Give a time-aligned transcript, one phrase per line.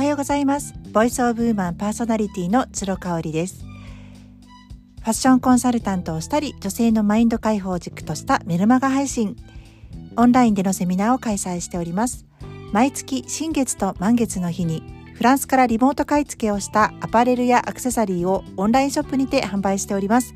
[0.00, 0.72] はようございます。
[0.92, 3.66] ボイスオブウーマンパーソナリティの鶴香織です。
[3.66, 9.36] ファッションコンサルタントをしたり女性のマインド解放軸としたメルマガ配信。
[10.16, 12.24] オンラインでのセミナーを開催しております。
[12.72, 14.82] 毎月新月と満月の日に
[15.16, 20.32] フランスからリモート買い付けをしたアパレルやアクセサリーをオンラインショップにて販売しております。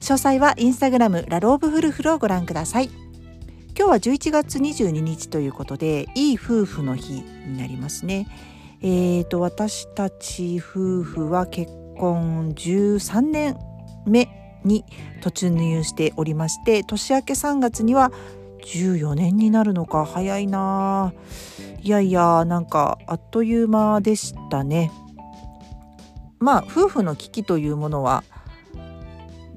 [0.00, 2.90] 詳細はインスタグラムラローブフルフルをご覧ください。
[3.78, 8.26] 今日は11月22日ということでいい夫婦の日になりますね。
[8.82, 13.58] えーと私たち夫婦は結婚13年
[14.06, 14.28] 目
[14.64, 14.84] に
[15.22, 18.10] 突入しておりまして年明け3月には
[18.64, 21.12] 14年になるのか早いな。
[21.82, 24.90] いやいやなんかあっという間でしたね。
[26.38, 28.24] まあ夫婦の危機というものは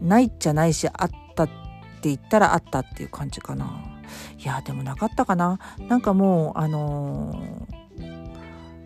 [0.01, 1.53] ないじゃないしあったって
[2.03, 3.83] 言ったらあったっていう感じかな。
[4.37, 5.59] いやでもなかったかな。
[5.79, 7.67] なんかもうあの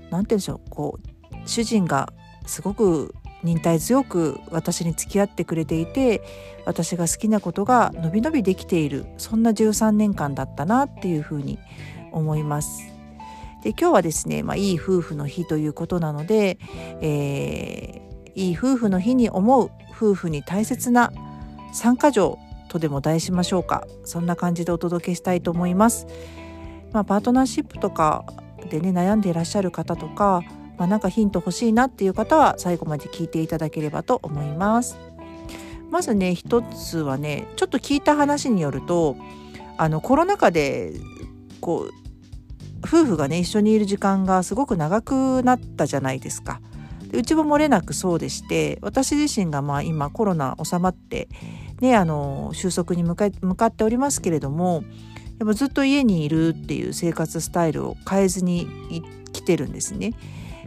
[0.09, 2.11] ー、なんて言うんでしょうこう主人が
[2.45, 3.13] すごく
[3.44, 6.22] 忍耐強く私に付き合ってくれていて
[6.66, 11.59] 私が好きなことがのびのびできているそんな13年間だったなっていうふうに
[12.11, 12.97] 思います。
[13.64, 16.58] で今日はですね、まあ、いい夫婦の日ということなので、
[17.02, 21.11] えー、いい夫婦の日に思う夫婦に大切な
[21.73, 22.38] 3か条
[22.69, 26.08] とでも題しましょうかそんな感じでお届けしたいと思います。
[26.94, 28.25] まあ、パートナーシップとか
[28.69, 30.44] でね悩んでいらっしゃる方とか、
[30.77, 34.97] まあ、なんかヒント欲しいなっていう方は最後まで聞いていただければと思います。
[35.89, 39.16] まずね一つはねちょっと聞いた話によると
[39.77, 40.94] あのコロナ禍で
[41.61, 41.94] こう
[42.86, 46.61] 夫婦がね一緒にいる時間がすごく長くなったじゃないですか。
[47.09, 51.30] でうちも漏れなくそうでして私自身がまあ今コロナ収まって
[51.80, 54.83] ねあの収束に向か向かっておりますけれども
[55.39, 58.67] やっぱずっと家にいるっていう生活スタイルを変えずに
[59.33, 60.13] 来てるんですね。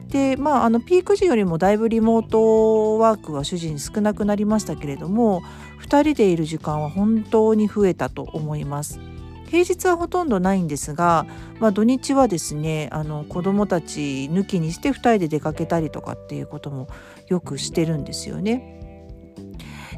[0.08, 5.42] でまああのピーク時よりもだいぶリモートワークは主人少なくなりましたけれども
[5.82, 9.00] 2人でいる時間は本当に増えたと思います。
[9.46, 11.26] 平日はほとんどないんですが、
[11.58, 16.86] まあ、土日はですねあの子どもたち抜きにして2人で出かけたりとかっていうことも
[17.26, 18.79] よくしてるんですよね。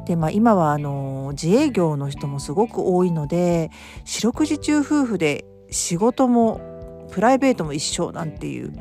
[0.07, 3.71] でまあ今はあの自営業の人もすごく多いので
[4.05, 8.73] 四六時中夫婦で仕事もプライベートも一緒なんていう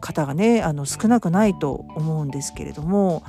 [0.00, 3.22] 方がねあの少なくないと思うんですけれども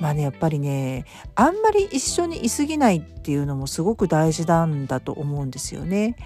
[0.00, 6.16] まあねやっぱりねあんまり一緒にいすぎないっていうのもすごく大事なんだと思うんですよね。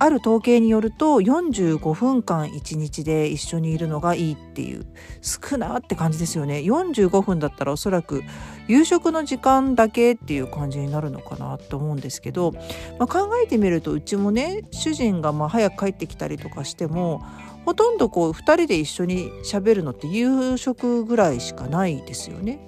[0.00, 4.86] ある統計によると45分間1日で一緒にいるのがいいっていう
[5.22, 8.22] 少なって感じですよね45分だったらおそらく
[8.68, 12.52] 夕食の時間だけっていう感じになるのかなと思うんですけど、
[12.98, 17.24] まあ、考えてみるとうちもね主人がま早く帰ってきたりとかしても
[17.64, 22.60] ほとんどこう2人で一緒にしゃべるのって夕食ぐらいしかないですよね。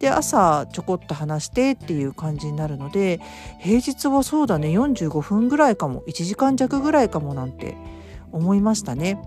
[0.00, 3.20] で朝ちょこっと話してっていう感じになるので
[3.58, 7.76] 平日はそうだね45分ぐらいかも1時間弱ぐらいかもなんて
[8.32, 9.20] 思いましたね。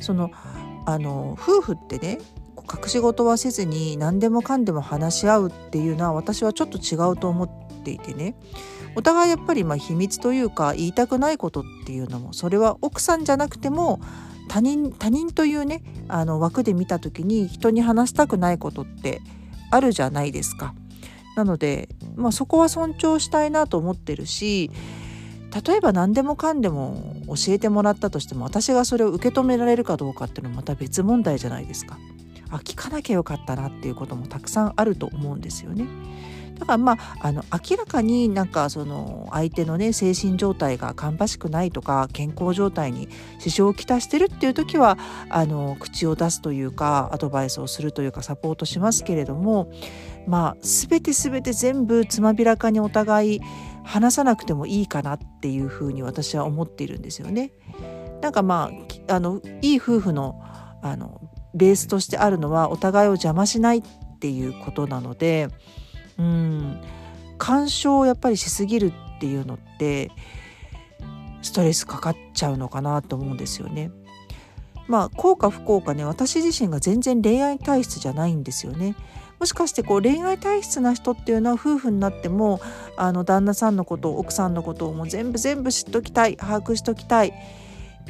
[0.00, 0.30] その
[0.86, 2.18] あの夫婦ってね
[2.56, 8.34] 隠し事はせずに何でもかんでも話し合うっていうのは私はちょっと違うと思っていてね
[8.94, 14.00] お互いやっぱりま秘密というか言いたくないことっていうのもそれは奥さんじゃなくても
[14.48, 19.20] 他人他人というねあの枠で見た時に人に話したくないことって
[19.70, 20.74] あるじゃないですか。
[21.36, 24.72] なので、まあ、そこは尊重したいなと思ってるし
[25.66, 31.96] 例えば何でもかんでも教えてもらったとしても私がそれを受け止められるかどうかっていうのはまた別問題じゃないですか。
[32.50, 35.86] あ聞かなきゃよかったなっていうこともたくさんあると思うんですよね。
[36.58, 43.08] だからまああの明らかになんかその相手のね精神状態が芳しくないとか健康状態に
[43.38, 44.98] 支障をきたしてるっていう時は
[45.30, 49.70] あの口を出すというかアドバイスをするというかサポートしますけれども
[50.26, 53.40] まあ全て全て全部つまびらかにお互い
[53.84, 57.52] 話さなくてもいいかなっていうふうに私は思っているんですよね。
[58.20, 58.70] なんかま
[59.08, 60.40] ああのいい夫婦の
[60.82, 61.20] あの
[61.54, 63.82] ベースとしてあるのはお互いを邪魔しないっ
[64.20, 65.48] ていうことなので
[66.18, 66.80] うん
[67.38, 70.10] 干渉をやっぱりしすぎるっていうのって
[71.42, 73.90] ストレスかかっちゃうのかなと思うんですよね。
[74.88, 78.96] まあ幸か不幸かね私自身が全然恋愛体質じゃないんですよね。
[79.38, 82.60] もしかしてこう恋愛体質な人っていうのは夫婦になっても
[82.96, 87.32] あの旦那さんのこと奥さんのことをもう全部全部知っときたい把握しときたい、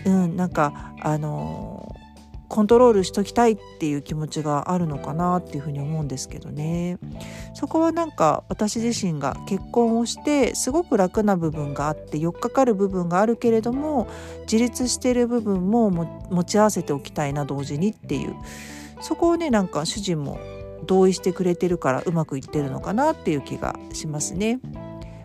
[0.07, 1.95] うん、なんかあの
[2.49, 6.99] コントロールしときたいっていう気持ちがあるのかなっていうふうに思うんですけどね
[7.55, 14.09] そこはなんか私自身が結婚をしてすごく楽な部分があって4っかかる部分があるけれども
[14.51, 18.35] 自立してる部分も持ち合わせておきたいな同時にっていう
[19.01, 20.41] そこをねなんか主人も
[20.87, 24.61] 同意してくれてるからうまくいってるのかなっていう気がしますね。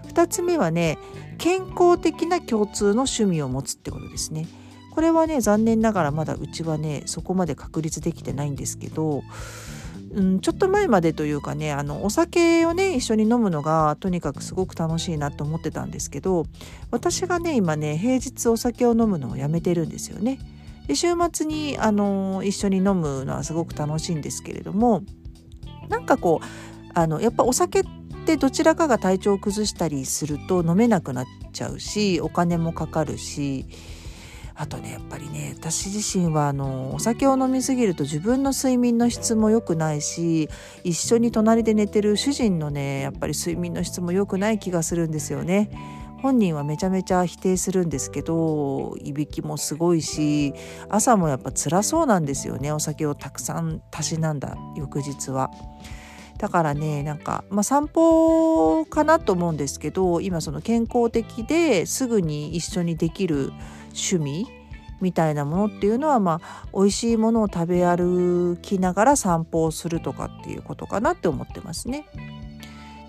[0.08, 0.98] 2つ目はね
[1.38, 4.48] 健康的な共通の趣味を持つってことですね。
[4.94, 9.24] これはね残念ながらまだうちはねそこまで確立できてないんですけど、
[10.14, 16.46] うん、ちょっと前までというかねあのお酒をね一緒に飲むのがとにかくすごく楽しいなと思ってたんですけど
[16.92, 20.38] 私がね今ね平日お酒を飲むのをやめてるんですよね。
[20.86, 25.02] で週末にあの一緒に飲むのはすごく楽しいんですけれども
[25.90, 26.46] なんかこう
[26.94, 27.84] あのやっぱお酒っ
[28.28, 33.66] てどちらかが体調を崩したりすると飲めなくなっちゃうしお金もかかるし
[34.56, 40.50] あとねやっぱりね私自身はあのお酒を飲みすぎると自分の睡眠の質も良くないし
[40.84, 45.70] 一緒に隣で寝てる主人のねやっぱり睡眠の質も良くない気がするんですよね。
[46.22, 50.54] 本人はめちゃめちゃ否定するんですけどいびきもすごいし
[50.88, 55.52] 朝もやっぱ辛そうなんですよねお酒をたくさんたしなんだ翌日は。
[56.44, 63.54] だからねなんか、まあ、散歩かなと思うんですけど今その健康的ですぐに一緒にできる
[63.94, 64.48] 趣味
[65.00, 72.08] みたいなものっていうのはまあ美味しいものを食べ歩きながら散歩をするとかっていうことかなって思ってますね。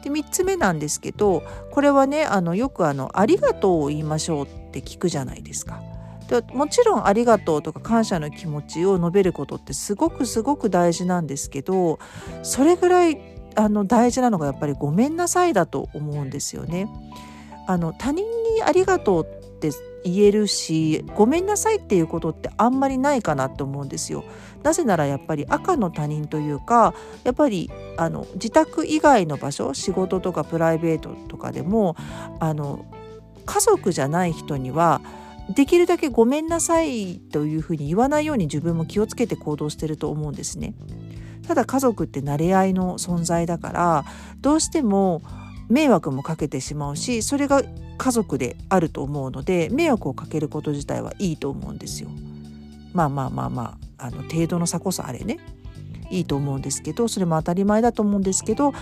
[0.05, 1.43] で3つ目なんですけど
[1.73, 5.83] これはねあのよくあの「ありがとう」を言いましょうって聞くじゃないですか。
[6.29, 11.99] でもちろん「ありがとう」とか感謝の気持ちを述べることってすごくすごく大事なんですけど
[12.43, 13.21] それぐらい
[13.57, 16.89] あの大事なのがやっぱり「ごめんなさい」だと思うんですよね。
[17.67, 18.25] あの他人
[18.55, 19.71] にありがとうって
[20.05, 24.25] 言えるしごめんなさいっていうことってあんまりないかなと思うんですよ。
[24.63, 31.97] なぜならやっぱり赤の他人というかやっぱりあの自宅以外の場所仕事とかプライベートとかでも
[32.41, 32.85] あの
[33.47, 35.01] 家族じゃない人には
[35.51, 40.75] できるだけごめんなさいというふうに言わないように自分も気をつけて行動してると思うんですね。
[41.47, 44.05] ただ家族って慣れ合いの存在だから
[44.41, 45.21] どうしても
[45.69, 47.63] 迷惑もかけてしまうしそれが
[47.99, 52.09] 家族であると思うので迷惑をかけること自体はいいと思うんですよ。
[52.95, 55.39] まあまあまあまああの程度の差こそあれね
[56.11, 58.73] いいと思うんですけどそれも当たり前だと思うんですけど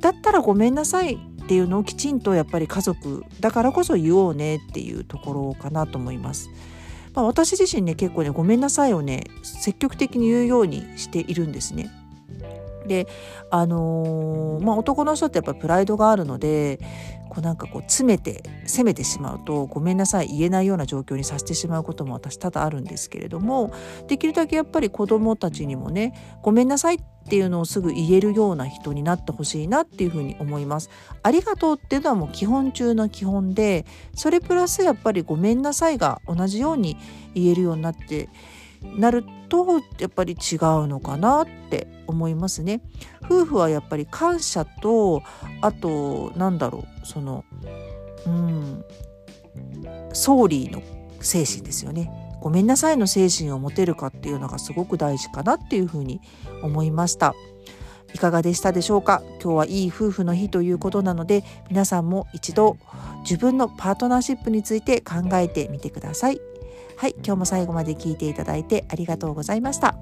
[0.00, 6.50] だったらごめんなさいっていうのをきちんとやっぱり家族だからこそ言おうねっていうところかなと思います。
[7.14, 11.90] まあ、私自身ね結構ねごめんなさいをね積極的に言うようにしているんですね。
[12.86, 13.06] で
[13.50, 16.80] あのー、まあ男の人ってやっぱプライドがあるので
[17.28, 23.72] こうなんかこう詰めて責めてしまうとごめんなさい言えないような状況にさせてしまうことも私多々あるんですけれども
[24.08, 26.12] できるだけやっぱり子どもたちにもね
[26.42, 30.90] ごめんなさいっていうのをすぐ言えるような人になってほしいなっていうふうに思います。
[31.22, 36.96] ありがとうっていうのはもう基本中の基本でそれプラスやっぱりごめんなさいが同じように
[37.34, 38.28] 言えるようになって
[38.82, 42.82] なるとやっぱり違うのかなって思いますね。
[43.24, 45.22] 夫婦はやっぱり感謝と
[45.60, 47.44] あとなんだろうその
[48.26, 48.84] うん
[50.12, 50.82] ソーリーの
[51.20, 52.21] 精神ですよね。
[52.42, 56.20] ごめんなさいの精神を持てるかっていうのがすごく大事かなっていうふうに
[56.62, 57.34] 思いました。
[58.14, 59.22] いかがでしたでしょうか？
[59.42, 62.76] 今日はいい夫婦の日ということなので皆さんも一度
[63.22, 66.40] 自分のパートナーシップについて考えてみてください。
[66.98, 69.96] はい今日も最後まで聞いていただいてありがとうございました